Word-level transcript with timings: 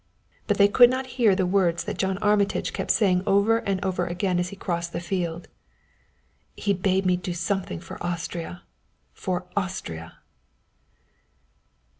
But 0.47 0.57
they 0.57 0.67
could 0.67 0.89
not 0.89 1.05
hear 1.21 1.35
the 1.35 1.45
words 1.45 1.83
that 1.83 1.99
John 1.99 2.17
Armitage 2.23 2.73
kept 2.73 2.89
saying 2.89 3.21
over 3.27 3.59
and 3.59 3.79
over 3.85 4.07
again 4.07 4.39
as 4.39 4.49
he 4.49 4.55
crossed 4.55 4.93
the 4.93 4.99
field: 4.99 5.47
"He 6.55 6.73
bade 6.73 7.05
me 7.05 7.15
do 7.15 7.33
something 7.35 7.79
for 7.79 8.03
Austria 8.03 8.63
for 9.13 9.45
Austria!" 9.55 10.13